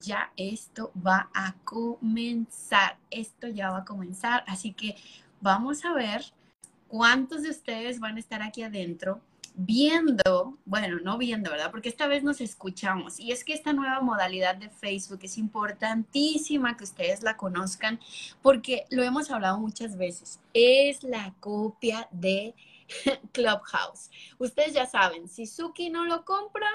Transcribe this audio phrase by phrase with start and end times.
[0.00, 2.98] ya esto va a comenzar.
[3.10, 4.44] Esto ya va a comenzar.
[4.46, 4.96] Así que
[5.40, 6.24] vamos a ver
[6.88, 9.20] cuántos de ustedes van a estar aquí adentro
[9.54, 11.70] viendo, bueno, no viendo, ¿verdad?
[11.70, 13.20] Porque esta vez nos escuchamos.
[13.20, 18.00] Y es que esta nueva modalidad de Facebook es importantísima que ustedes la conozcan
[18.42, 20.40] porque lo hemos hablado muchas veces.
[20.54, 22.54] Es la copia de
[23.32, 24.10] Clubhouse.
[24.38, 26.68] Ustedes ya saben, si Suki no lo compra,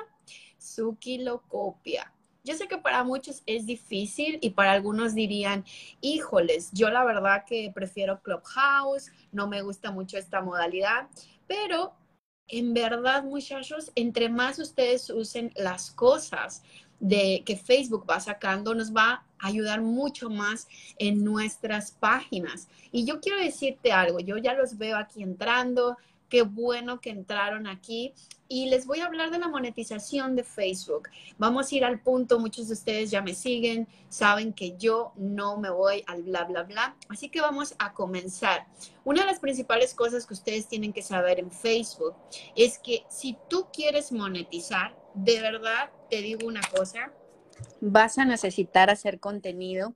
[0.58, 2.12] Suki lo copia.
[2.46, 5.66] Yo sé que para muchos es difícil y para algunos dirían,
[6.00, 11.08] híjoles, yo la verdad que prefiero Clubhouse, no me gusta mucho esta modalidad,
[11.48, 11.94] pero
[12.48, 16.62] en verdad muchachos, entre más ustedes usen las cosas
[17.00, 22.68] de que Facebook va sacando, nos va a ayudar mucho más en nuestras páginas.
[22.92, 25.98] Y yo quiero decirte algo, yo ya los veo aquí entrando,
[26.36, 28.14] Qué bueno que entraron aquí.
[28.50, 31.08] Y les voy a hablar de la monetización de Facebook.
[31.38, 32.42] Vamos a ir al punto.
[32.42, 36.64] Muchos de ustedes ya me siguen, saben que yo no me voy al bla, bla,
[36.64, 36.98] bla.
[37.08, 38.68] Así que vamos a comenzar.
[39.06, 42.16] Una de las principales cosas que ustedes tienen que saber en Facebook
[42.58, 47.14] es que si tú quieres monetizar, de verdad te digo una cosa,
[47.80, 49.96] vas a necesitar hacer contenido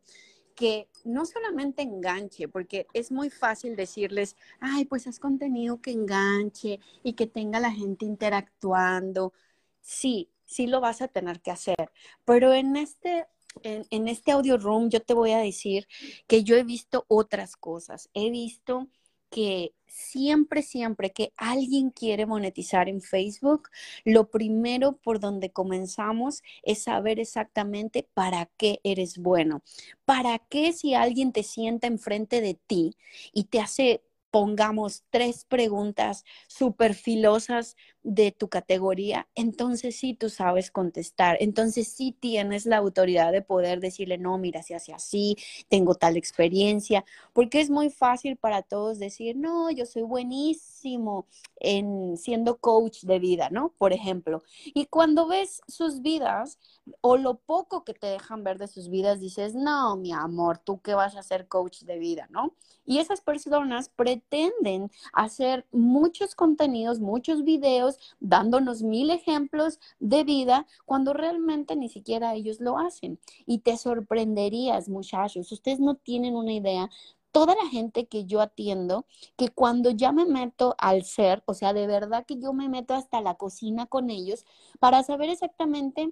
[0.60, 6.82] que no solamente enganche, porque es muy fácil decirles, ay, pues es contenido que enganche
[7.02, 9.32] y que tenga la gente interactuando.
[9.80, 11.92] Sí, sí lo vas a tener que hacer,
[12.26, 13.28] pero en este
[13.64, 15.88] en, en, este audio room yo te voy a decir
[16.28, 18.10] que yo he visto otras cosas.
[18.14, 18.90] He visto
[19.30, 23.70] que siempre, siempre que alguien quiere monetizar en Facebook,
[24.06, 29.62] lo primero por donde comenzamos es saber exactamente para qué eres bueno.
[30.06, 32.96] ¿Para qué si alguien te sienta enfrente de ti
[33.34, 40.72] y te hace pongamos tres preguntas súper filosas de tu categoría, entonces sí tú sabes
[40.72, 45.36] contestar, entonces sí tienes la autoridad de poder decirle, no, mira, si hace así,
[45.68, 51.28] tengo tal experiencia, porque es muy fácil para todos decir, no, yo soy buenísimo
[51.60, 53.74] en siendo coach de vida, ¿no?
[53.78, 56.58] Por ejemplo, y cuando ves sus vidas
[57.02, 60.80] o lo poco que te dejan ver de sus vidas, dices, no, mi amor, tú
[60.82, 62.56] qué vas a ser coach de vida, ¿no?
[62.86, 71.14] Y esas personas pretenden hacer muchos contenidos, muchos videos, dándonos mil ejemplos de vida cuando
[71.14, 73.20] realmente ni siquiera ellos lo hacen.
[73.46, 76.90] Y te sorprenderías, muchachos, ustedes no tienen una idea
[77.32, 79.06] toda la gente que yo atiendo,
[79.38, 82.94] que cuando ya me meto al ser, o sea, de verdad que yo me meto
[82.96, 84.46] hasta la cocina con ellos
[84.80, 86.12] para saber exactamente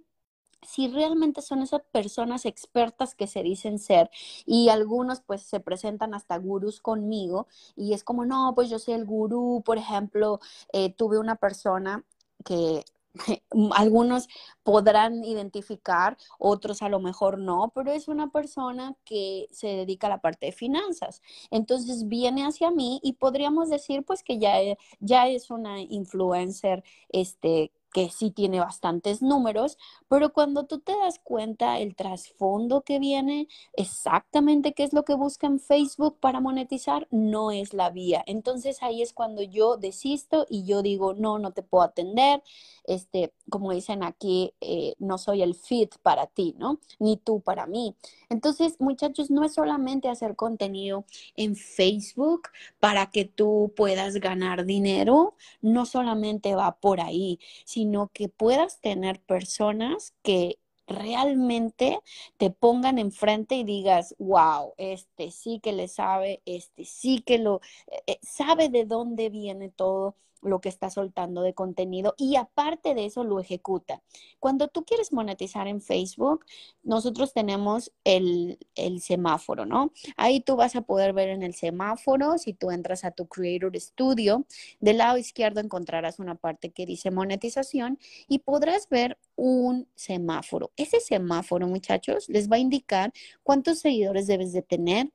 [0.62, 4.10] si realmente son esas personas expertas que se dicen ser
[4.46, 8.96] y algunos pues se presentan hasta gurús conmigo y es como, no, pues yo soy
[8.96, 10.40] el gurú, por ejemplo,
[10.74, 12.04] eh, tuve una persona
[12.44, 12.84] que
[13.76, 14.28] algunos
[14.64, 20.12] podrán identificar, otros a lo mejor no, pero es una persona que se dedica a
[20.12, 21.22] la parte de finanzas.
[21.52, 24.56] Entonces viene hacia mí y podríamos decir pues que ya,
[25.00, 29.78] ya es una influencer este, que sí tiene bastantes números,
[30.08, 35.16] pero cuando tú te das cuenta el trasfondo que viene, exactamente qué es lo que
[35.16, 38.24] busca en Facebook para monetizar, no es la vía.
[38.28, 42.44] Entonces ahí es cuando yo desisto y yo digo, no, no te puedo atender,
[42.84, 46.80] este, como dicen aquí, eh, no soy el fit para ti, ¿no?
[47.00, 47.96] Ni tú para mí.
[48.30, 51.06] Entonces, muchachos, no es solamente hacer contenido
[51.36, 52.50] en Facebook
[52.80, 59.22] para que tú puedas ganar dinero, no solamente va por ahí, sino que puedas tener
[59.22, 62.00] personas que realmente
[62.38, 67.62] te pongan enfrente y digas, wow, este sí que le sabe, este sí que lo
[67.88, 72.96] eh, eh, sabe de dónde viene todo lo que está soltando de contenido y aparte
[72.96, 74.02] de eso lo ejecuta.
[74.40, 76.46] Cuando tú quieres monetizar en Facebook,
[76.84, 79.92] nosotros tenemos el, el, semáforo, ¿no?
[80.16, 83.78] Ahí tú vas a poder ver en el semáforo, si tú entras a tu Creator
[83.80, 84.46] Studio,
[84.80, 90.72] del lado izquierdo encontrarás una parte que dice monetización y podrás ver un semáforo.
[90.76, 93.14] Ese semáforo, muchachos, les va a indicar
[93.44, 95.12] cuántos seguidores debes de tener,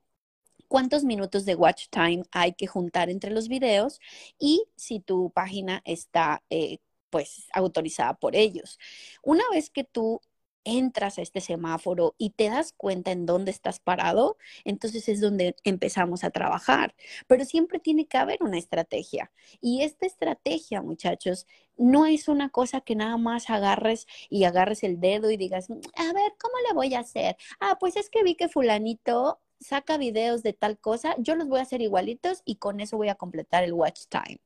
[0.73, 4.01] cuántos minutos de watch time hay que juntar entre los videos
[4.39, 6.79] y si tu página está eh,
[7.11, 8.79] pues autorizada por ellos.
[9.23, 10.23] Una vez que tú
[10.65, 15.57] entras a este semáforo y te das cuenta en dónde estás parado, entonces es donde
[15.65, 16.95] empezamos a trabajar.
[17.27, 19.31] Pero siempre tiene que haber una estrategia.
[19.61, 21.47] Y esta estrategia, muchachos,
[21.77, 26.13] no es una cosa que nada más agarres y agarres el dedo y digas, a
[26.15, 27.37] ver, ¿cómo le voy a hacer?
[27.61, 31.61] Ah, pues es que vi que fulanito saca videos de tal cosa, yo los voy
[31.61, 34.41] a hacer igualitos y con eso voy a completar el watch time.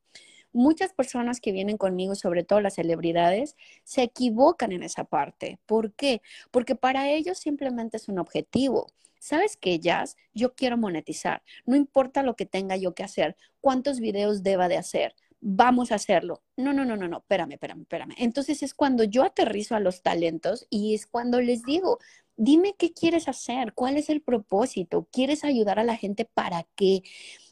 [0.52, 5.58] muchas personas que vienen conmigo, sobre todo las celebridades, se equivocan en esa parte.
[5.66, 6.22] ¿Por qué?
[6.50, 8.86] Porque para ellos simplemente es un objetivo.
[9.18, 10.16] ¿Sabes qué, Jazz?
[10.34, 11.42] Yo quiero monetizar.
[11.64, 15.14] No importa lo que tenga yo que hacer, cuántos videos deba de hacer.
[15.40, 16.42] Vamos a hacerlo.
[16.56, 18.14] No, no, no, no, no, espérame, espérame, espérame.
[18.19, 21.98] Entonces es cuando yo aterrizo a los talentos y es cuando les digo,
[22.36, 27.02] dime qué quieres hacer, cuál es el propósito, quieres ayudar a la gente para qué.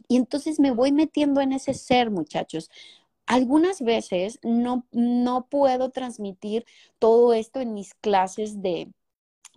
[0.09, 2.71] Y entonces me voy metiendo en ese ser, muchachos.
[3.27, 6.67] Algunas veces no, no puedo transmitir
[6.99, 8.93] todo esto en mis clases de,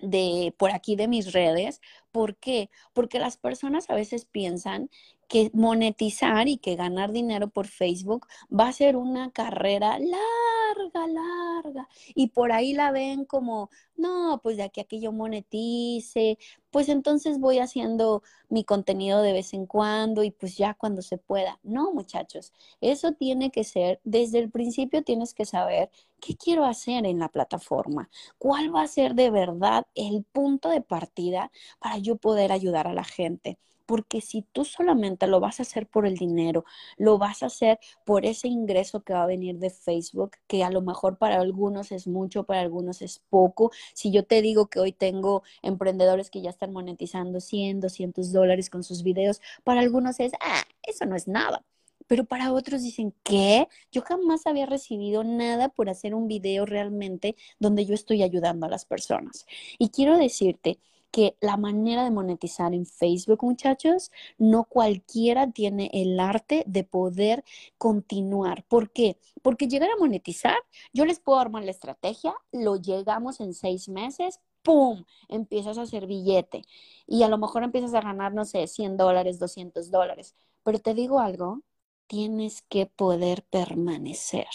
[0.02, 1.82] de por aquí de mis redes.
[2.12, 2.70] ¿Por qué?
[2.94, 4.90] Porque las personas a veces piensan
[5.28, 11.88] que monetizar y que ganar dinero por Facebook va a ser una carrera larga, larga.
[12.16, 16.38] Y por ahí la ven como, no, pues de aquí a que yo monetice,
[16.72, 21.18] pues entonces voy haciendo mi contenido de vez en cuando y pues ya cuando se
[21.18, 21.60] pueda.
[21.64, 25.90] No, muchachos, eso tiene que ser, desde el principio tienes que saber
[26.22, 30.82] qué quiero hacer en la plataforma, cuál va a ser de verdad el punto de
[30.82, 35.64] partida para yo poder ayudar a la gente porque si tú solamente lo vas a
[35.64, 36.66] hacer por el dinero,
[36.98, 40.70] lo vas a hacer por ese ingreso que va a venir de Facebook, que a
[40.70, 43.72] lo mejor para algunos es mucho, para algunos es poco.
[43.94, 48.70] Si yo te digo que hoy tengo emprendedores que ya están monetizando 100, 200 dólares
[48.70, 51.64] con sus videos, para algunos es, ah, eso no es nada.
[52.08, 53.68] Pero para otros dicen, ¿qué?
[53.92, 58.70] Yo jamás había recibido nada por hacer un video realmente donde yo estoy ayudando a
[58.70, 59.46] las personas.
[59.78, 60.80] Y quiero decirte,
[61.12, 67.44] que la manera de monetizar en Facebook, muchachos, no cualquiera tiene el arte de poder
[67.78, 68.64] continuar.
[68.66, 69.18] ¿Por qué?
[69.42, 70.58] Porque llegar a monetizar,
[70.94, 75.06] yo les puedo armar la estrategia, lo llegamos en seis meses, ¡pum!
[75.30, 76.64] Empiezas a hacer billete
[77.08, 80.36] y a lo mejor empiezas a ganar, no sé, 100 dólares, 200 dólares.
[80.64, 81.62] Pero te digo algo,
[82.08, 84.48] tienes que poder permanecer.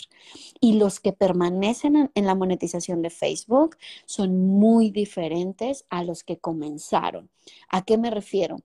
[0.61, 3.77] Y los que permanecen en, la monetización de Facebook
[4.07, 7.31] son muy diferentes a los que comenzaron.
[7.69, 8.57] ¿A qué me refiero?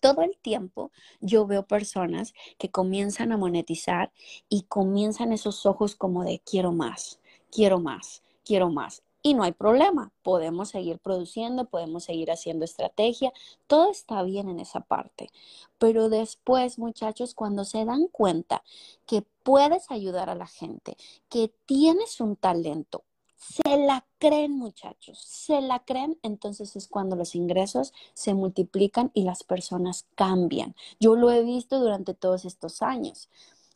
[0.00, 4.12] Todo el tiempo yo veo personas que comienzan a monetizar
[4.48, 7.20] y comienzan esos ojos como de quiero más,
[7.50, 10.12] quiero más, quiero más y no hay problema.
[10.22, 13.32] Podemos seguir produciendo, podemos seguir haciendo estrategia,
[13.66, 15.30] todo está bien en esa parte.
[15.78, 18.62] Pero después, muchachos, cuando se dan cuenta
[19.06, 20.96] que puedes ayudar a la gente,
[21.28, 23.04] que tienes un talento,
[23.40, 29.22] se la creen, muchachos, se la creen, entonces es cuando los ingresos se multiplican y
[29.22, 30.76] las personas cambian.
[31.00, 33.30] Yo lo he visto durante todos estos años.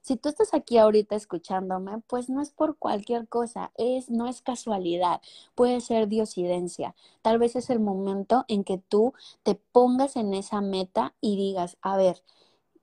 [0.04, 4.42] Si tú estás aquí ahorita escuchándome, pues no es por cualquier cosa, es no es
[4.42, 5.22] casualidad,
[5.54, 6.94] puede ser diosidencia.
[7.22, 9.14] Tal vez es el momento en que tú
[9.44, 12.22] te pongas en esa meta y digas, a ver,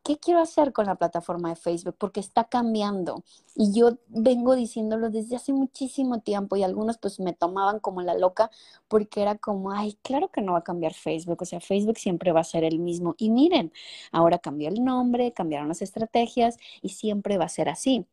[0.03, 1.95] ¿qué quiero hacer con la plataforma de Facebook?
[1.97, 3.23] Porque está cambiando.
[3.55, 8.15] Y yo vengo diciéndolo desde hace muchísimo tiempo y algunos pues me tomaban como la
[8.15, 8.49] loca
[8.87, 11.41] porque era como, ay, claro que no va a cambiar Facebook.
[11.41, 13.15] O sea, Facebook siempre va a ser el mismo.
[13.17, 13.71] Y miren,
[14.11, 18.05] ahora cambió el nombre, cambiaron las estrategias y siempre va a ser así.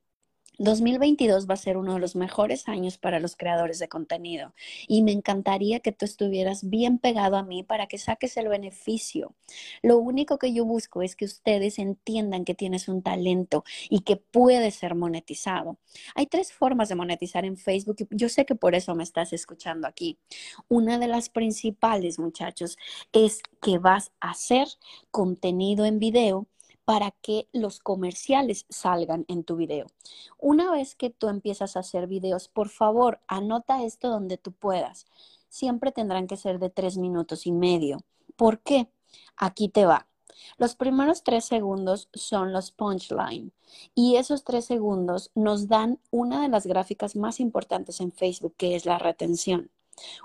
[0.59, 4.55] 2022 va a ser uno de los mejores años para los creadores de contenido
[4.89, 9.35] y me encantaría que tú estuvieras bien pegado a mí para que saques el beneficio.
[9.83, 14.17] Lo único que yo busco es que ustedes entiendan que tienes un talento y que
[14.17, 15.79] puede ser monetizado.
[16.17, 19.33] Hay tres formas de monetizar en Facebook y yo sé que por eso me estás
[19.33, 20.19] escuchando aquí.
[20.69, 22.77] Una de las principales, muchachos,
[23.13, 24.67] es que vas a hacer
[25.11, 26.47] contenido en video
[26.89, 29.89] para que los comerciales salgan en tu video.
[30.39, 35.05] Una vez que tú empiezas a hacer videos, por favor, anota esto donde tú puedas.
[35.51, 37.99] Siempre tendrán que ser de tres minutos y medio.
[38.37, 38.91] ¿Por qué?
[39.37, 40.09] Aquí te va.
[40.57, 43.53] Los primeros tres segundos son los punchline
[43.95, 48.77] y esos tres segundos nos dan una de las gráficas más importantes en Facebook, que
[48.77, 49.71] es la retención.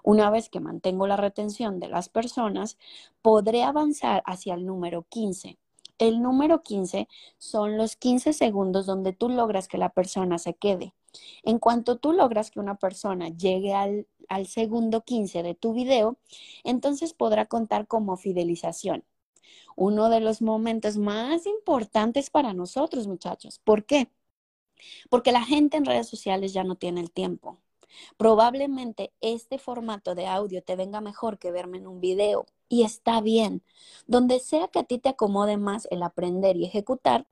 [0.02, 2.78] Una vez que mantengo la retención de las personas,
[3.22, 5.58] podré avanzar hacia el número 15
[6.08, 7.08] el número 15
[7.38, 10.94] son los 15 segundos donde tú logras que la persona se quede.
[11.44, 14.06] En cuanto tú logras que una persona llegue al,
[14.48, 16.18] segundo 15 de tu video,
[16.64, 19.06] entonces podrá contar como fidelización.
[19.76, 23.60] Uno de los momentos más importantes para nosotros, muchachos.
[23.64, 24.12] ¿Por qué?
[25.10, 27.60] Porque la gente en redes sociales ya no tiene el tiempo.
[28.18, 33.22] Probablemente este formato de audio te venga mejor que verme en un video y está
[33.22, 33.62] bien.
[34.08, 37.28] Donde sea que a ti te acomode más el aprender y ejecutar,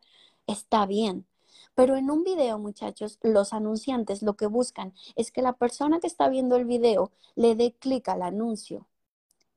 [0.45, 1.25] está bien.
[1.73, 6.05] Pero en un video, muchachos, los anunciantes lo que buscan es que la persona que
[6.05, 8.87] está viendo el video le dé clic al anuncio.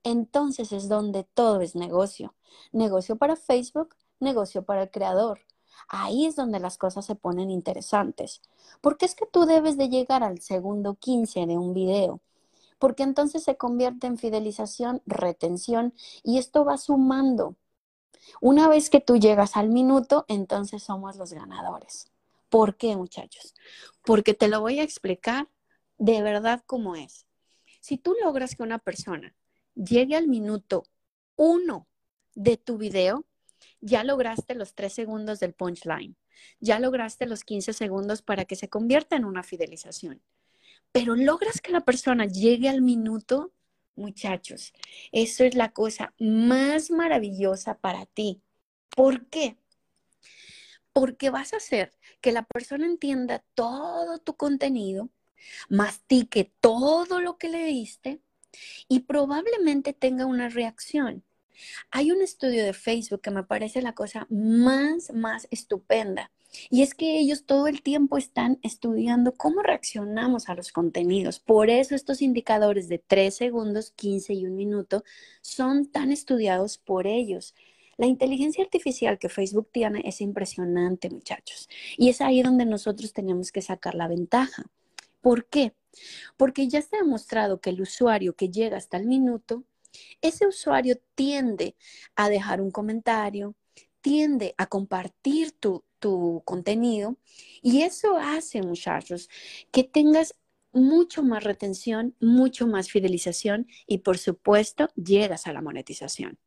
[0.04, 2.34] Entonces es donde todo es negocio.
[2.72, 5.40] Negocio para Facebook, negocio para el creador.
[5.88, 8.40] Ahí es donde las cosas se ponen interesantes.
[8.80, 12.20] Porque es que tú debes de llegar al segundo 15 de un video.
[12.78, 17.56] Porque entonces se convierte en fidelización, retención y esto va sumando.
[18.40, 22.10] Una vez que tú llegas al minuto, entonces somos los ganadores.
[22.48, 23.54] ¿Por qué, muchachos?
[24.04, 25.48] Porque te lo voy a explicar
[25.98, 27.26] de verdad cómo es.
[27.80, 29.34] Si tú logras que una persona
[29.74, 30.84] llegue al minuto
[31.36, 31.86] uno
[32.34, 33.24] de tu video,
[33.80, 36.16] ya lograste los tres segundos del punchline,
[36.60, 40.22] ya lograste los 15 segundos para que se convierta en una fidelización.
[40.94, 43.52] Pero logras que la persona llegue al minuto,
[43.96, 44.72] muchachos,
[45.10, 48.40] eso es la cosa más maravillosa para ti.
[48.90, 49.56] ¿Por qué?
[50.92, 55.10] Porque vas a hacer que la persona entienda todo tu contenido,
[55.68, 58.20] mastique todo lo que le diste
[58.86, 61.24] y probablemente tenga una reacción.
[61.90, 66.30] Hay un estudio de Facebook que me parece la cosa más, más estupenda.
[66.70, 71.40] Y es que ellos todo el tiempo están estudiando cómo reaccionamos a los contenidos.
[71.40, 75.04] Por eso estos indicadores de 3 segundos, 15 y un minuto
[75.42, 77.54] son tan estudiados por ellos.
[77.96, 81.68] La inteligencia artificial que Facebook tiene es impresionante, muchachos.
[81.96, 84.64] Y es ahí donde nosotros tenemos que sacar la ventaja.
[85.20, 85.74] ¿Por qué?
[86.36, 89.64] Porque ya se ha demostrado que el usuario que llega hasta el minuto,
[90.20, 91.76] ese usuario tiende
[92.16, 93.54] a dejar un comentario,
[94.00, 97.16] tiende a compartir tu, tu contenido
[97.62, 99.30] y eso hace, muchachos,
[99.72, 100.34] que tengas
[100.70, 106.38] mucho más retención, mucho más fidelización y por supuesto llegas a la monetización.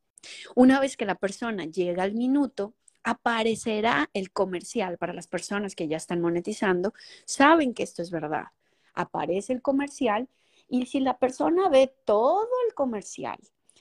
[0.53, 5.87] Una vez que la persona llega al minuto, aparecerá el comercial para las personas que
[5.87, 6.93] ya están monetizando,
[7.25, 8.49] saben que esto es verdad
[8.93, 10.27] aparece el comercial
[10.67, 13.37] y si la persona ve todo el comercial,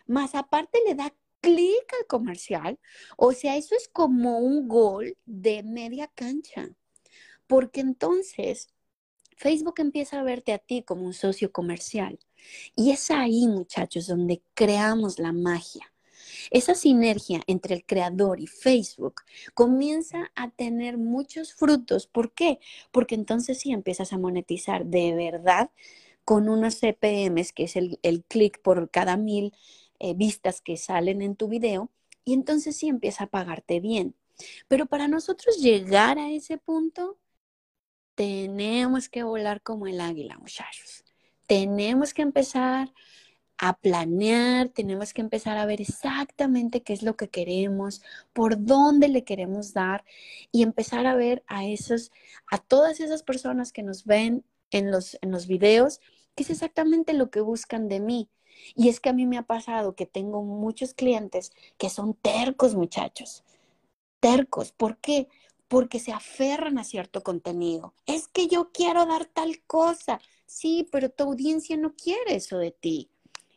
[0.06, 1.12] más aparte le da
[1.46, 2.78] clic al comercial,
[3.16, 6.70] o sea, eso es como un gol de media cancha,
[7.46, 8.66] porque entonces
[9.36, 12.18] Facebook empieza a verte a ti como un socio comercial.
[12.74, 15.92] Y es ahí, muchachos, donde creamos la magia.
[16.50, 19.22] Esa sinergia entre el creador y Facebook
[19.54, 22.08] comienza a tener muchos frutos.
[22.08, 22.58] ¿Por qué?
[22.90, 25.70] Porque entonces sí empiezas a monetizar de verdad
[26.26, 29.54] con unos CPMs, que es el, clic por cada mil
[29.98, 31.90] eh, vistas que salen en tu video,
[32.24, 34.14] y entonces sí empieza a pagarte bien.
[34.68, 37.18] Pero para nosotros llegar a ese punto,
[38.14, 41.04] tenemos que volar como el águila, muchachos.
[41.46, 42.92] Tenemos que empezar
[43.58, 49.08] a planear, tenemos que empezar a ver exactamente qué es lo que queremos, por dónde
[49.08, 50.04] le queremos dar
[50.52, 52.10] y empezar a ver a esos,
[52.50, 56.00] a todas esas personas que nos ven en los, en los videos,
[56.34, 58.28] qué es exactamente lo que buscan de mí.
[58.74, 62.74] Y es que a mí me ha pasado que tengo muchos clientes que son tercos,
[62.74, 63.44] muchachos.
[64.20, 64.72] Tercos.
[64.72, 65.28] ¿Por qué?
[65.68, 67.94] Porque se aferran a cierto contenido.
[68.06, 70.20] Es que yo quiero dar tal cosa.
[70.46, 73.10] Sí, pero tu audiencia no quiere eso de ti.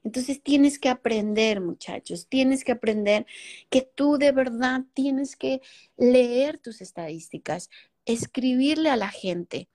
[0.03, 3.25] Entonces tienes que aprender, muchachos, tienes que aprender
[3.69, 5.61] que tú de verdad tienes que
[5.97, 7.69] leer tus estadísticas,
[8.05, 9.67] escribirle a la gente.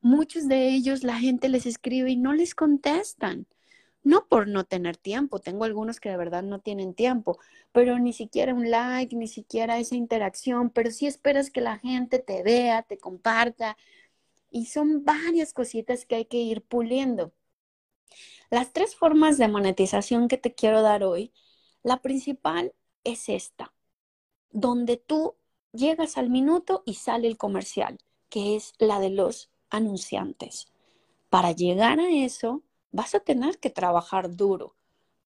[0.00, 3.46] Muchos de ellos la gente les escribe y no les contestan.
[4.04, 7.38] No por no tener tiempo, tengo algunos que de verdad no tienen tiempo,
[7.72, 12.18] pero ni siquiera un like, ni siquiera esa interacción, pero sí esperas que la gente
[12.18, 13.76] te vea, te comparta.
[14.50, 17.32] Y son varias cositas que hay que ir puliendo.
[18.50, 21.32] Las tres formas de monetización que te quiero dar hoy,
[21.82, 23.72] la principal es esta,
[24.50, 25.36] donde tú
[25.72, 30.66] llegas al minuto y sale el comercial, que es la de los anunciantes.
[31.30, 34.74] Para llegar a eso, vas a tener que trabajar duro,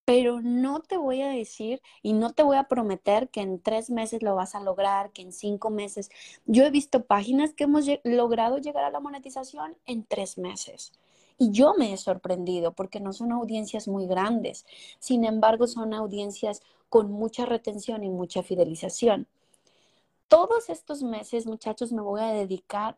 [0.04, 3.90] pero no te voy a decir y no te voy a prometer que en tres
[3.90, 6.10] meses lo vas a lograr, que en cinco meses.
[6.46, 10.92] Yo he visto páginas que hemos logrado llegar a la monetización en tres meses.
[11.38, 14.64] Y yo me he sorprendido porque no son audiencias muy grandes,
[15.00, 19.26] sin embargo son audiencias con mucha retención y mucha fidelización.
[20.28, 22.96] Todos estos meses, muchachos, me voy a dedicar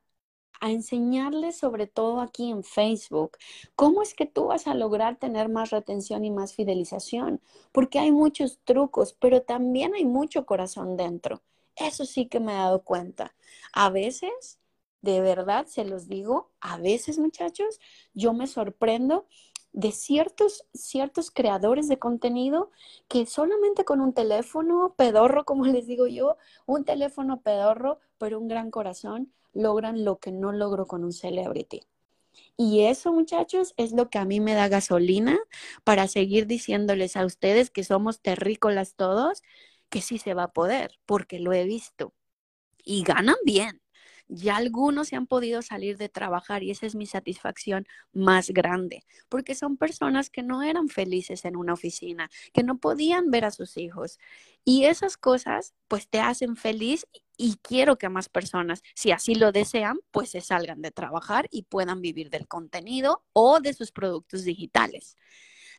[0.61, 3.39] a enseñarles, sobre todo aquí en Facebook,
[3.77, 7.41] cómo es que tú vas a lograr tener más retención y más fidelización,
[7.73, 11.43] porque hay muchos trucos, pero también hay mucho corazón dentro.
[11.77, 13.35] Eso sí que me he dado cuenta.
[13.73, 14.59] A veces
[15.03, 17.81] de verdad, se los digo, a veces muchachos,
[18.15, 19.27] yo me sorprendo
[19.73, 22.71] de ciertos, ciertos creadores de contenido
[23.07, 26.37] que solamente con un teléfono pedorro, como les digo yo,
[26.67, 31.83] un teléfono pedorro, pero un gran corazón, logran lo que no logro con un celebrity.
[32.57, 35.39] Y eso, muchachos, es lo que a mí me da gasolina
[35.85, 39.43] para seguir diciéndoles a ustedes que somos terrícolas todos,
[39.91, 42.15] que sí se va a poder, porque lo he visto.
[42.85, 43.83] y ganan bien.
[44.29, 49.05] Ya algunos se han podido salir de trabajar y esa es mi satisfacción más grande,
[49.29, 53.51] porque son personas que no eran felices en una oficina, que no podían ver a
[53.51, 54.19] sus hijos.
[54.65, 57.07] Y esas cosas pues te hacen feliz
[57.39, 61.63] y quiero que más personas, si así lo desean, pues se salgan de trabajar y
[61.63, 65.17] puedan vivir del contenido o de sus productos digitales.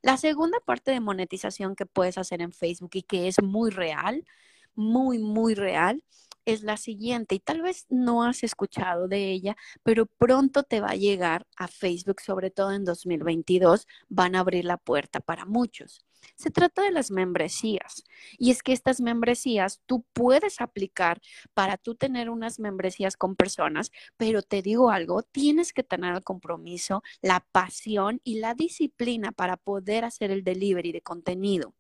[0.02, 4.26] La segunda parte de monetización que puedes hacer en Facebook y que es muy real,
[4.74, 6.04] muy, muy real,
[6.46, 10.92] es la siguiente y tal vez no has escuchado de ella, pero pronto te va
[10.92, 16.06] a llegar a Facebook, sobre todo en 2022, van a abrir la puerta para muchos.
[16.36, 18.04] Se trata de las membresías
[18.38, 21.22] y es que estas membresías tú puedes aplicar
[21.54, 26.24] para tú tener unas membresías con personas, pero te digo algo, tienes que tener el
[26.24, 31.74] compromiso, la pasión y la disciplina para poder hacer el delivery de contenido.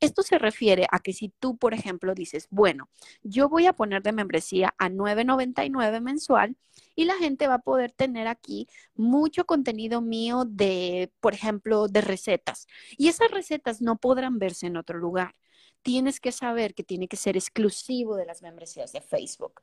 [0.00, 2.88] Esto se refiere a que si tú, por ejemplo, dices, bueno,
[3.22, 6.56] yo voy a poner de membresía a 9.99 mensual
[6.94, 12.00] y la gente va a poder tener aquí mucho contenido mío de, por ejemplo, de
[12.00, 12.66] recetas.
[12.96, 15.34] Y esas recetas no podrán verse en otro lugar.
[15.82, 19.62] Tienes que saber que tiene que ser exclusivo de las membresías de Facebook.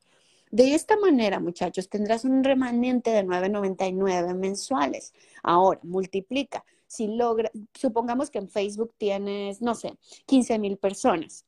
[0.50, 5.12] De esta manera, muchachos, tendrás un remanente de 9.99 mensuales.
[5.42, 11.44] Ahora, multiplica si logra, supongamos que en Facebook tienes, no sé, 15 mil personas.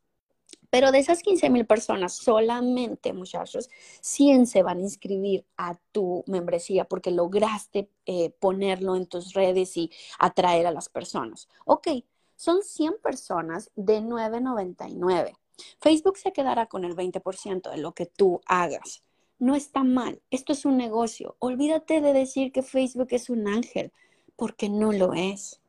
[0.71, 3.71] Pero de esas 15 mil personas, solamente, muchachos,
[4.03, 9.77] 100 se van a inscribir a tu membresía porque lograste eh, ponerlo en tus redes
[9.77, 11.49] y atraer a las personas.
[11.65, 11.89] Ok,
[12.37, 15.39] son 100 personas de 9.99.
[15.81, 19.03] Facebook se quedará con el 20% de lo que tú hagas.
[19.39, 21.37] No está mal, esto es un negocio.
[21.39, 23.93] Olvídate de decir que Facebook es un ángel
[24.39, 25.61] porque no lo es.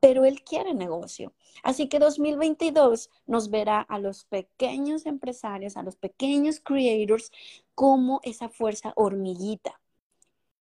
[0.00, 1.34] Pero él quiere negocio.
[1.62, 7.30] Así que 2022 nos verá a los pequeños empresarios, a los pequeños creators
[7.74, 9.78] como esa fuerza hormiguita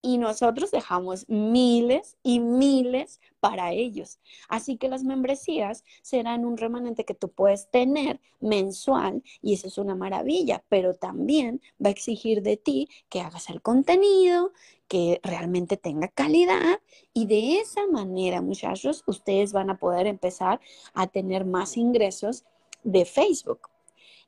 [0.06, 4.20] y nosotros dejamos miles y miles para ellos.
[4.48, 9.80] Así que las membresías serán un remanente que tú puedes tener mensual y eso es
[9.80, 14.54] una maravilla, pero también va a exigir de ti que hagas el contenido,
[14.88, 16.80] que realmente tenga calidad
[17.12, 20.62] y de esa manera, muchachos, ustedes van a poder empezar
[20.94, 22.46] a tener más ingresos
[22.84, 23.75] de Facebook.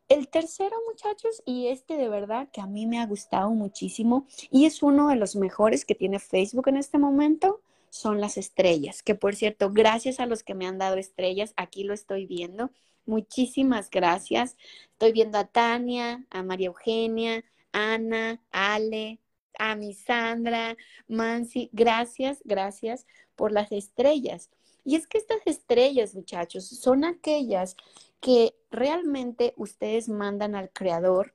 [0.10, 4.66] El tercero, muchachos, y este de verdad que a mí me ha gustado muchísimo y
[4.66, 9.16] es uno de los mejores que tiene Facebook en este momento, son las estrellas, que
[9.16, 12.72] por cierto, gracias a los que me han dado estrellas, aquí lo estoy viendo.
[13.06, 14.58] Muchísimas gracias.
[14.92, 19.20] Estoy viendo a Tania, a María Eugenia, Ana, Ale,
[19.60, 21.70] a mi Sandra, Mansi.
[21.74, 24.50] Gracias, gracias por las estrellas.
[24.88, 27.76] Y es que estas estrellas, muchachos, son aquellas
[28.22, 31.34] que realmente ustedes mandan al creador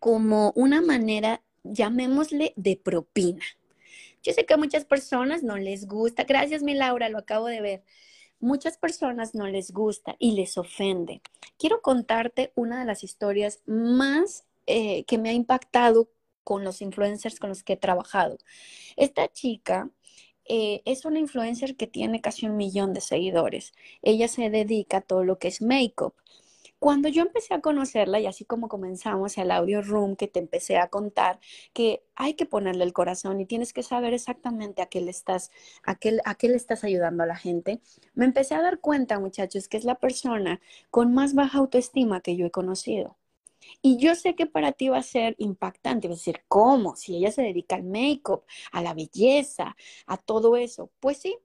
[0.00, 3.44] como una manera, llamémosle, de propina.
[4.22, 6.24] Yo sé que a muchas personas no les gusta.
[6.24, 7.84] Gracias, mi Laura, lo acabo de ver.
[8.40, 11.20] Muchas personas no les gusta y les ofende.
[11.58, 16.08] Quiero contarte una de las historias más eh, que me ha impactado
[16.42, 18.38] con los influencers con los que he trabajado.
[18.96, 19.90] Esta chica
[20.48, 23.72] eh, es una influencer que tiene casi un millón de seguidores.
[24.02, 26.14] Ella se dedica a todo lo que es make-up.
[26.78, 30.76] Cuando yo empecé a conocerla, y así como comenzamos el audio room, que te empecé
[30.76, 31.40] a contar
[31.72, 35.50] que hay que ponerle el corazón y tienes que saber exactamente a qué le estás,
[35.82, 37.80] a qué, a qué le estás ayudando a la gente,
[38.14, 42.36] me empecé a dar cuenta, muchachos, que es la persona con más baja autoestima que
[42.36, 43.16] yo he conocido.
[43.82, 46.96] Y yo sé que para ti va a ser impactante, va a decir, ¿cómo?
[46.96, 50.90] Si ella se dedica al make-up, a la belleza, a todo eso.
[51.00, 51.38] Pues sí,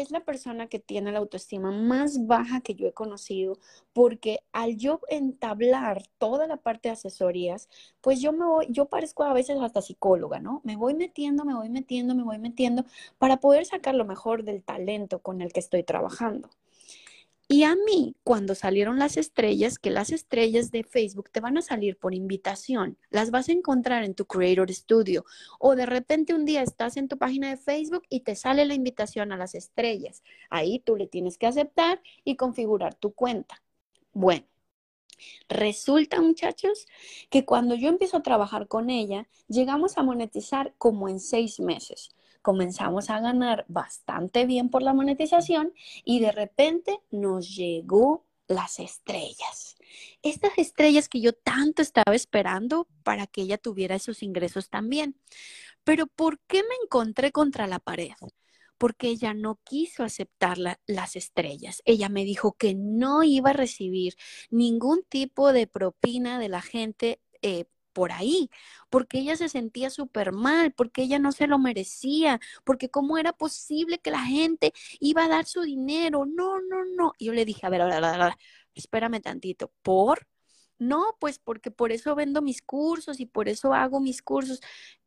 [0.00, 3.58] es la persona que tiene la autoestima más baja que yo he conocido,
[3.92, 7.68] porque al yo entablar toda la parte de asesorías,
[8.00, 10.60] pues yo me voy, yo parezco a veces hasta psicóloga, ¿no?
[10.64, 12.84] Me voy metiendo, me voy metiendo, me voy metiendo
[13.18, 16.50] para poder sacar lo mejor del talento con el que estoy trabajando.
[17.48, 21.62] Y a mí, cuando salieron las estrellas, que las estrellas de Facebook te van a
[21.62, 25.24] salir por invitación, las vas a encontrar en tu Creator Studio
[25.60, 28.74] o de repente un día estás en tu página de Facebook y te sale la
[28.74, 30.24] invitación a las estrellas.
[30.50, 33.62] Ahí tú le tienes que aceptar y configurar tu cuenta.
[34.12, 34.46] Bueno,
[35.48, 36.88] resulta muchachos
[37.30, 42.16] que cuando yo empiezo a trabajar con ella, llegamos a monetizar como en seis meses
[42.46, 45.72] comenzamos a ganar bastante bien por la monetización
[46.04, 49.74] y de repente nos llegó las estrellas.
[50.22, 55.16] Estas estrellas que yo tanto estaba esperando para que ella tuviera esos ingresos también.
[55.82, 58.12] Pero ¿por qué me encontré contra la pared?
[58.78, 60.56] Porque ella no quiso aceptar
[60.86, 61.82] las estrellas.
[61.84, 64.14] Ella me dijo que no iba a recibir
[64.50, 67.64] ningún tipo de propina de la gente eh,
[67.96, 68.50] por ahí,
[68.90, 73.32] porque ella se sentía súper mal, porque ella no se lo merecía, porque cómo era
[73.32, 76.26] posible que la gente iba a dar su dinero.
[76.26, 77.12] No, no, no.
[77.18, 78.34] Y yo le dije, a ver, a ver, a ver,
[78.74, 80.26] espérame tantito, ¿por?
[80.78, 84.60] No, pues porque por eso vendo mis cursos y por eso hago mis cursos.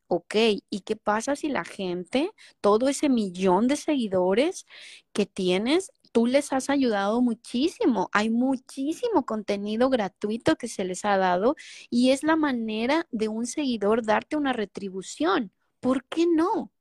[0.08, 0.36] Ok,
[0.72, 4.66] ¿y qué pasa si la gente, todo ese millón de seguidores
[5.14, 8.10] que tienes, tú les has ayudado muchísimo?
[8.14, 11.56] Hay muchísimo contenido gratuito que se les ha dado
[11.90, 15.52] y es la manera de un seguidor darte una retribución.
[15.80, 16.72] ¿Por qué no?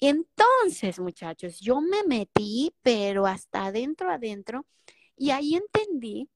[0.00, 4.66] Entonces, muchachos, yo me metí, pero hasta adentro, adentro,
[5.16, 6.28] y ahí entendí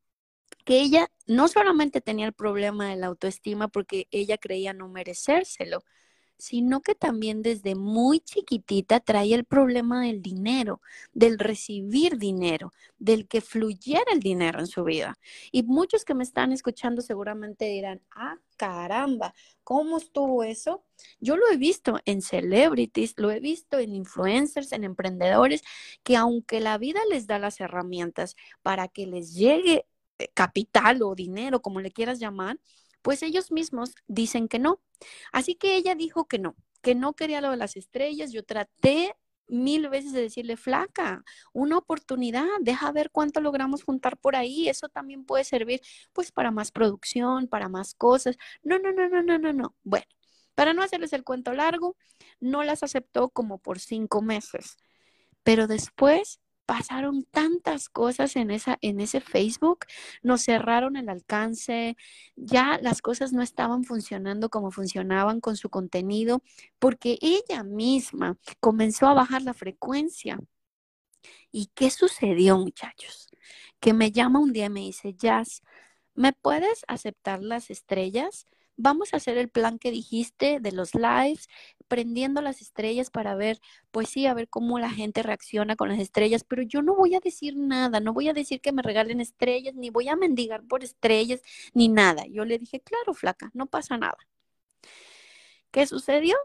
[0.65, 5.85] que ella no solamente tenía el problema de la autoestima porque ella creía no merecérselo,
[6.39, 10.81] sino que también desde muy chiquitita traía el problema del dinero,
[11.13, 15.19] del recibir dinero, del que fluyera el dinero en su vida.
[15.53, 20.85] Y muchos que me están escuchando seguramente dirán, ah, caramba, ¿cómo estuvo eso?
[21.21, 25.63] Yo lo he visto en celebrities, lo he visto en influencers, en emprendedores,
[26.03, 29.87] que aunque la vida les da las herramientas para que les llegue
[30.19, 32.59] eh, capital o dinero, como le quieras llamar,
[33.05, 34.81] pues ellos mismos dicen que no.
[35.31, 38.33] Así que ella dijo que no, que no quería lo de las estrellas.
[38.33, 39.15] Yo traté
[39.47, 44.89] mil veces de decirle, flaca, una oportunidad, deja ver cuánto logramos juntar por ahí, eso
[44.89, 45.83] también puede servir
[46.15, 48.39] pues para más producción, para más cosas.
[48.63, 49.77] No, no, no, no, no, no, no.
[49.83, 50.07] Bueno,
[50.55, 51.99] para no hacerles el cuento largo,
[52.41, 54.79] no las aceptó como por cinco meses,
[55.43, 59.87] pero después pasaron tantas cosas en, esa, en ese Facebook,
[60.23, 61.97] nos cerraron el alcance,
[62.37, 66.43] ya las cosas no estaban funcionando como funcionaban con su contenido,
[66.79, 70.39] porque ella misma comenzó a bajar la frecuencia.
[71.51, 73.29] ¿Y qué sucedió, muchachos?
[73.81, 75.63] Que me llama un día y me dice, Jazz,
[76.15, 78.47] ¿me puedes aceptar las estrellas?
[78.77, 81.49] vamos a hacer el plan que dijiste de los lives,
[81.89, 85.99] prendiendo las estrellas para ver, pues sí, a ver cómo la gente reacciona con las
[85.99, 89.21] estrellas, pero yo no voy a decir nada, no voy a decir que me regalen
[89.21, 91.41] estrellas, ni voy a mendigar por estrellas,
[91.75, 92.25] ni nada.
[92.27, 94.19] Yo le dije, claro, flaca, no pasa nada.
[95.71, 96.37] ¿Qué sucedió?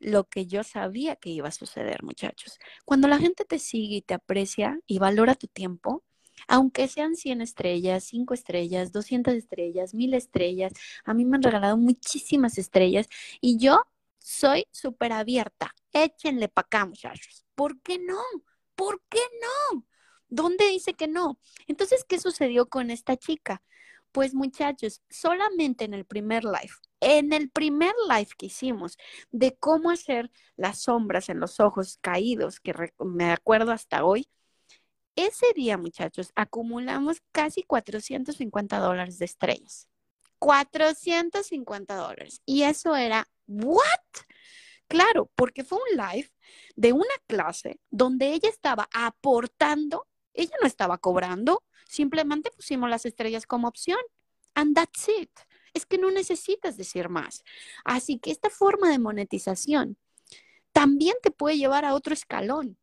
[0.00, 2.58] Lo que yo sabía que iba a suceder, muchachos.
[2.84, 6.04] Cuando la gente te sigue y te aprecia y valora tu tiempo,
[6.48, 10.72] aunque sean 100 estrellas, 5 estrellas, 200 estrellas, 1000 estrellas,
[11.04, 13.08] a mí me han regalado muchísimas estrellas
[13.40, 13.82] y yo
[14.26, 15.72] soy súper abierta.
[15.92, 17.46] Échenle para acá, muchachos.
[17.54, 18.20] ¿Por qué no?
[18.74, 19.86] ¿Por qué no?
[20.28, 21.38] ¿Dónde dice que no?
[21.68, 23.62] Entonces, ¿qué sucedió con esta chica?
[24.10, 28.98] Pues muchachos, solamente en el primer live, en el primer live que hicimos
[29.30, 34.28] de cómo hacer las sombras en los ojos caídos, que me acuerdo hasta hoy,
[35.14, 39.88] ese día, muchachos, acumulamos casi 450 dólares de estrellas.
[40.40, 42.42] 450 dólares.
[42.44, 43.82] Y eso era, ¿what?
[44.88, 46.30] Claro, porque fue un live
[46.76, 53.46] de una clase donde ella estaba aportando, ella no estaba cobrando, simplemente pusimos las estrellas
[53.46, 53.98] como opción.
[54.54, 55.30] And that's it.
[55.74, 57.44] Es que no necesitas decir más.
[57.84, 59.98] Así que esta forma de monetización
[60.72, 62.78] también te puede llevar a otro escalón.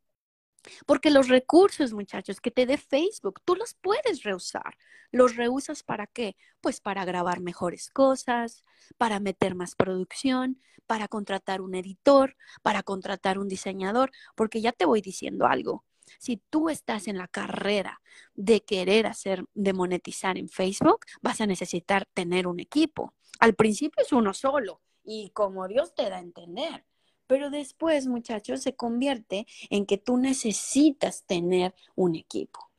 [0.86, 4.76] Porque los recursos, muchachos, que te dé Facebook, tú los puedes reusar.
[5.10, 6.36] ¿Los reusas para qué?
[6.60, 8.64] Pues para grabar mejores cosas,
[8.98, 14.84] para meter más producción, para contratar un editor, para contratar un diseñador, porque ya te
[14.84, 15.84] voy diciendo algo.
[16.18, 18.00] Si tú estás en la carrera
[18.34, 23.14] de querer hacer, de monetizar en Facebook, vas a necesitar tener un equipo.
[23.40, 26.84] Al principio es uno solo y como Dios te da a entender.
[27.26, 32.70] Pero después, muchachos, se convierte en que tú necesitas tener un equipo.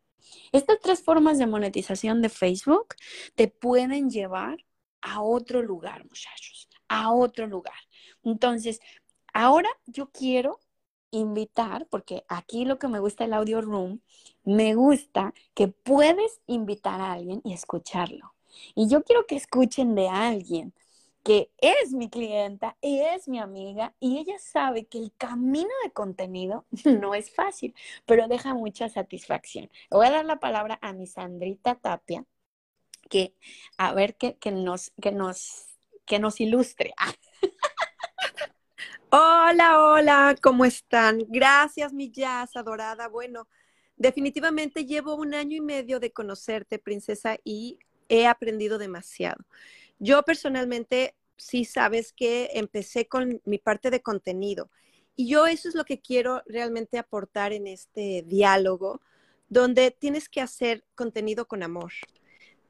[0.52, 2.96] Estas tres formas de monetización de Facebook
[3.36, 4.58] te pueden llevar
[5.02, 7.76] a otro lugar, muchachos, a otro lugar.
[8.24, 8.80] Entonces,
[9.34, 10.60] ahora yo quiero
[11.12, 14.02] invitar, porque aquí lo que me gusta el audio room,
[14.44, 18.34] me gusta que puedes invitar a alguien y escucharlo.
[18.74, 20.74] Y yo quiero que escuchen de alguien
[21.26, 25.92] que es mi clienta y es mi amiga y ella sabe que el camino de
[25.92, 27.74] contenido no es fácil,
[28.06, 29.72] pero deja mucha satisfacción.
[29.90, 32.24] voy a dar la palabra a mi Sandrita Tapia,
[33.10, 33.34] que
[33.78, 36.94] a ver que, nos, que, nos, que nos ilustre.
[39.10, 41.20] Hola, hola, ¿cómo están?
[41.30, 43.08] Gracias, mi jazz adorada.
[43.08, 43.48] Bueno,
[43.96, 49.46] definitivamente llevo un año y medio de conocerte, princesa, y he aprendido demasiado.
[50.00, 54.70] Yo personalmente, sí sabes que empecé con mi parte de contenido
[55.16, 59.02] y yo eso es lo que quiero realmente aportar en este diálogo,
[59.48, 61.94] donde tienes que hacer contenido con amor.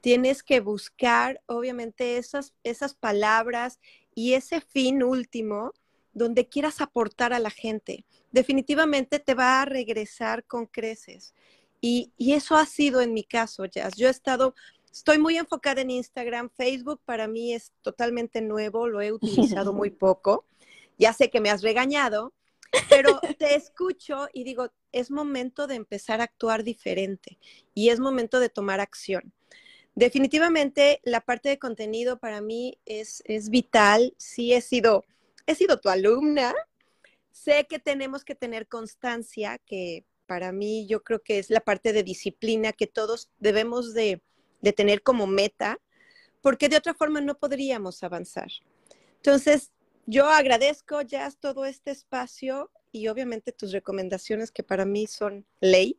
[0.00, 3.80] tienes que buscar, obviamente, esas, esas palabras
[4.14, 5.72] y ese fin último
[6.12, 8.04] donde quieras aportar a la gente.
[8.30, 11.34] Definitivamente te va a regresar con creces.
[11.80, 13.96] Y, y eso ha sido en mi caso, Jazz.
[13.96, 14.54] Yo he estado
[14.96, 16.48] Estoy muy enfocada en Instagram.
[16.48, 20.46] Facebook para mí es totalmente nuevo, lo he utilizado muy poco.
[20.96, 22.32] Ya sé que me has regañado,
[22.88, 27.38] pero te escucho y digo, es momento de empezar a actuar diferente
[27.74, 29.34] y es momento de tomar acción.
[29.94, 34.14] Definitivamente la parte de contenido para mí es, es vital.
[34.16, 35.04] Sí he sido,
[35.46, 36.54] he sido tu alumna.
[37.32, 41.92] Sé que tenemos que tener constancia, que para mí yo creo que es la parte
[41.92, 44.22] de disciplina que todos debemos de,
[44.60, 45.78] de tener como meta,
[46.40, 48.50] porque de otra forma no podríamos avanzar.
[49.16, 49.72] Entonces,
[50.06, 55.98] yo agradezco, ya todo este espacio y obviamente tus recomendaciones que para mí son ley.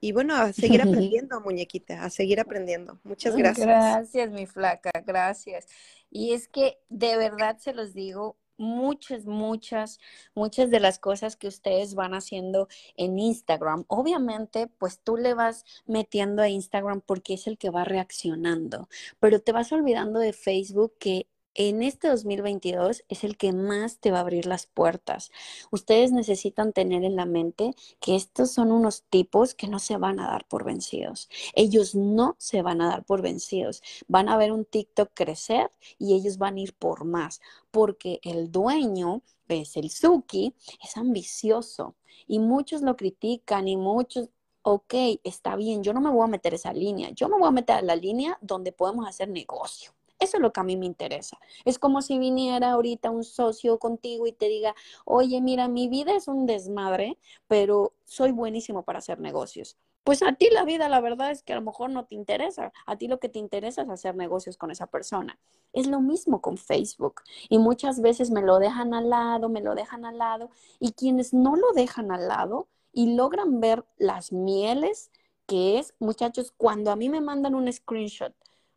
[0.00, 2.98] Y bueno, a seguir aprendiendo, muñequita, a seguir aprendiendo.
[3.04, 3.66] Muchas gracias.
[3.66, 5.66] Gracias, mi flaca, gracias.
[6.10, 9.98] Y es que de verdad se los digo, muchas, muchas,
[10.34, 13.84] muchas de las cosas que ustedes van haciendo en Instagram.
[13.88, 18.88] Obviamente, pues tú le vas metiendo a Instagram porque es el que va reaccionando,
[19.20, 24.10] pero te vas olvidando de Facebook que en este 2022 es el que más te
[24.10, 25.30] va a abrir las puertas.
[25.70, 30.20] Ustedes necesitan tener en la mente que estos son unos tipos que no se van
[30.20, 31.28] a dar por vencidos.
[31.54, 33.82] Ellos no se van a dar por vencidos.
[34.06, 37.40] Van a ver un TikTok crecer y ellos van a ir por más,
[37.70, 44.28] porque el dueño es el Suki, es ambicioso y muchos lo critican y muchos
[44.62, 47.52] ok, está bien, yo no me voy a meter esa línea, yo me voy a
[47.52, 49.95] meter a la línea donde podemos hacer negocio.
[50.18, 51.38] Eso es lo que a mí me interesa.
[51.64, 54.74] Es como si viniera ahorita un socio contigo y te diga,
[55.04, 59.76] oye, mira, mi vida es un desmadre, pero soy buenísimo para hacer negocios.
[60.04, 62.72] Pues a ti la vida, la verdad es que a lo mejor no te interesa.
[62.86, 65.38] A ti lo que te interesa es hacer negocios con esa persona.
[65.72, 67.22] Es lo mismo con Facebook.
[67.48, 70.50] Y muchas veces me lo dejan al lado, me lo dejan al lado.
[70.78, 75.10] Y quienes no lo dejan al lado y logran ver las mieles
[75.46, 78.32] que es, muchachos, cuando a mí me mandan un screenshot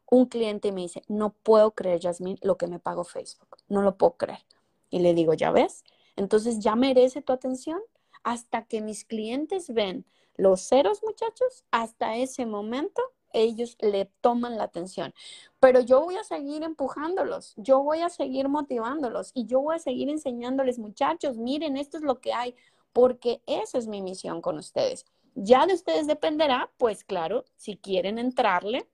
[0.09, 3.57] un cliente me dice, no puedo creer, Jasmine, lo que me pagó Facebook.
[3.67, 4.45] No lo puedo creer.
[4.89, 5.83] Y le digo, ya ves,
[6.15, 7.79] entonces ya merece tu atención.
[8.23, 13.01] Hasta que mis clientes ven los ceros, muchachos, hasta ese momento
[13.33, 15.13] ellos le toman la atención.
[15.59, 19.79] Pero yo voy a seguir empujándolos, yo voy a seguir motivándolos y yo voy a
[19.79, 22.55] seguir enseñándoles, muchachos, miren, esto es lo que hay,
[22.93, 25.05] porque esa es mi misión con ustedes.
[25.35, 28.87] Ya de ustedes dependerá, pues claro, si quieren entrarle,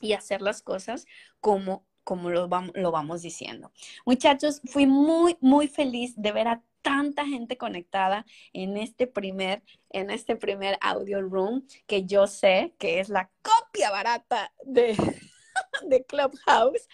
[0.00, 1.06] y hacer las cosas
[1.40, 3.72] como, como lo, vamos, lo vamos diciendo.
[4.04, 10.10] Muchachos, fui muy, muy feliz de ver a tanta gente conectada en este primer, en
[10.10, 14.96] este primer audio room que yo sé que es la copia barata de,
[15.86, 16.88] de Clubhouse,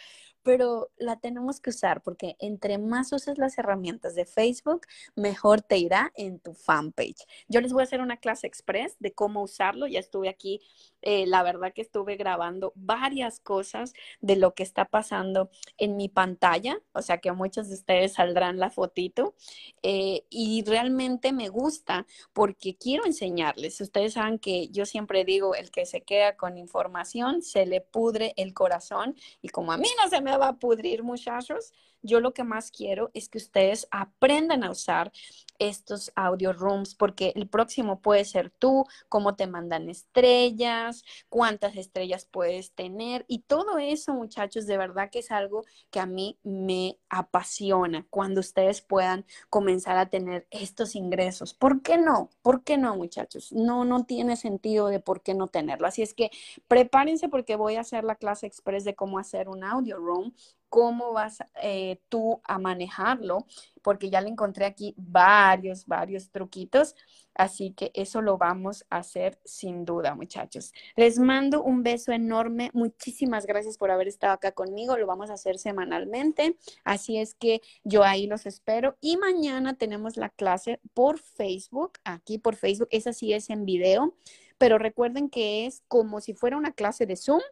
[0.44, 5.78] pero la tenemos que usar porque entre más uses las herramientas de Facebook, mejor te
[5.78, 7.26] irá en tu fanpage.
[7.48, 9.86] Yo les voy a hacer una clase express de cómo usarlo.
[9.86, 10.60] Ya estuve aquí,
[11.02, 16.08] eh, la verdad que estuve grabando varias cosas de lo que está pasando en mi
[16.08, 19.34] pantalla, o sea que muchos de ustedes saldrán la fotito.
[19.82, 23.80] Eh, y realmente me gusta porque quiero enseñarles.
[23.80, 28.34] Ustedes saben que yo siempre digo, el que se queda con información, se le pudre
[28.36, 31.72] el corazón y como a mí no se me va a pudrir, muchachos.
[32.04, 35.10] Yo lo que más quiero es que ustedes aprendan a usar
[35.58, 42.26] estos audio rooms porque el próximo puede ser tú, cómo te mandan estrellas, cuántas estrellas
[42.30, 46.98] puedes tener y todo eso, muchachos, de verdad que es algo que a mí me
[47.08, 51.54] apasiona cuando ustedes puedan comenzar a tener estos ingresos.
[51.54, 52.30] ¿Por qué no?
[52.42, 53.52] ¿Por qué no, muchachos?
[53.52, 55.86] No, no tiene sentido de por qué no tenerlo.
[55.86, 56.30] Así es que
[56.68, 60.34] prepárense porque voy a hacer la clase express de cómo hacer un audio room
[60.68, 63.46] cómo vas eh, tú a manejarlo,
[63.82, 66.96] porque ya le encontré aquí varios, varios truquitos,
[67.34, 70.72] así que eso lo vamos a hacer sin duda, muchachos.
[70.96, 75.34] Les mando un beso enorme, muchísimas gracias por haber estado acá conmigo, lo vamos a
[75.34, 81.18] hacer semanalmente, así es que yo ahí los espero y mañana tenemos la clase por
[81.18, 84.16] Facebook, aquí por Facebook, esa sí es en video,
[84.58, 87.42] pero recuerden que es como si fuera una clase de Zoom,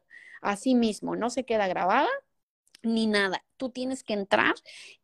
[0.41, 2.09] así mismo, no se queda grabada
[2.83, 3.45] ni nada.
[3.57, 4.55] Tú tienes que entrar,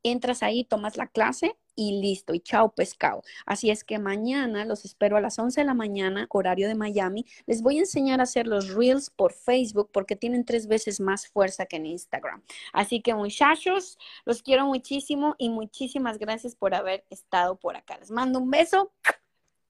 [0.03, 3.23] entras ahí, tomas la clase y listo, y chao pescado.
[3.47, 7.25] Así es que mañana los espero a las 11 de la mañana, horario de Miami.
[7.47, 11.29] Les voy a enseñar a hacer los reels por Facebook porque tienen tres veces más
[11.29, 12.43] fuerza que en Instagram.
[12.73, 17.99] Así que muchachos, los quiero muchísimo y muchísimas gracias por haber estado por acá.
[17.99, 18.93] Les mando un beso,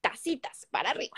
[0.01, 1.17] tacitas para arriba.